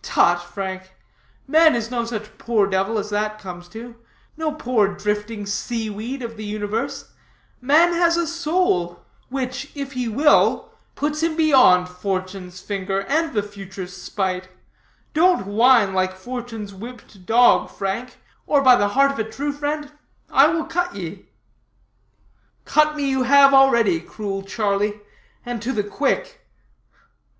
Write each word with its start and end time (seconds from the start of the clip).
"Tut! 0.00 0.40
Frank. 0.40 0.94
Man 1.48 1.74
is 1.74 1.90
no 1.90 2.04
such 2.04 2.38
poor 2.38 2.68
devil 2.68 2.98
as 3.00 3.10
that 3.10 3.40
comes 3.40 3.66
to 3.70 3.96
no 4.36 4.52
poor 4.52 4.86
drifting 4.86 5.44
sea 5.44 5.90
weed 5.90 6.22
of 6.22 6.36
the 6.36 6.44
universe. 6.44 7.10
Man 7.60 7.92
has 7.92 8.16
a 8.16 8.28
soul; 8.28 9.04
which, 9.28 9.72
if 9.74 9.94
he 9.94 10.06
will, 10.06 10.70
puts 10.94 11.20
him 11.24 11.34
beyond 11.34 11.88
fortune's 11.88 12.60
finger 12.60 13.00
and 13.08 13.32
the 13.32 13.42
future's 13.42 13.92
spite. 13.92 14.48
Don't 15.14 15.48
whine 15.48 15.92
like 15.92 16.14
fortune's 16.14 16.72
whipped 16.72 17.26
dog, 17.26 17.68
Frank, 17.68 18.18
or 18.46 18.62
by 18.62 18.76
the 18.76 18.90
heart 18.90 19.10
of 19.10 19.18
a 19.18 19.24
true 19.28 19.50
friend, 19.50 19.90
I 20.30 20.46
will 20.46 20.66
cut 20.66 20.94
ye." 20.94 21.26
"Cut 22.64 22.94
me 22.94 23.10
you 23.10 23.24
have 23.24 23.52
already, 23.52 23.98
cruel 24.00 24.42
Charlie, 24.44 25.00
and 25.44 25.60
to 25.62 25.72
the 25.72 25.82
quick. 25.82 26.40